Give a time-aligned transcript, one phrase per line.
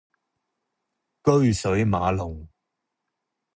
[1.23, 2.47] 車水馬龍